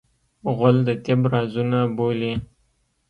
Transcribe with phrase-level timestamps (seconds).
[0.55, 2.33] غول د طب رازونه بولي.